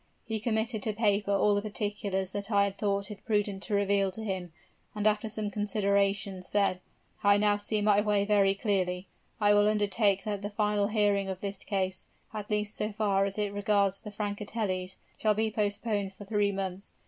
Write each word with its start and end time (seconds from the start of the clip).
He 0.25 0.39
committed 0.39 0.81
to 0.81 0.93
paper 0.93 1.29
all 1.31 1.53
the 1.53 1.61
particulars 1.61 2.31
that 2.31 2.49
I 2.49 2.63
had 2.63 2.75
thought 2.75 3.11
it 3.11 3.23
prudent 3.23 3.61
to 3.61 3.75
reveal 3.75 4.09
to 4.09 4.23
him, 4.23 4.51
and 4.95 5.05
after 5.05 5.29
some 5.29 5.51
consideration, 5.51 6.41
said, 6.43 6.79
'I 7.23 7.37
now 7.37 7.57
see 7.57 7.83
my 7.83 8.01
way 8.01 8.25
clearly. 8.59 9.05
I 9.39 9.53
will 9.53 9.67
undertake 9.67 10.23
that 10.23 10.41
the 10.41 10.49
final 10.49 10.87
hearing 10.87 11.27
of 11.29 11.41
this 11.41 11.63
case, 11.63 12.07
at 12.33 12.49
least 12.49 12.75
so 12.75 12.91
far 12.91 13.25
as 13.25 13.37
it 13.37 13.53
regards 13.53 14.01
the 14.01 14.09
Francatellis, 14.09 14.95
shall 15.19 15.35
be 15.35 15.51
postponed 15.51 16.13
for 16.13 16.25
three 16.25 16.51
months. 16.51 16.95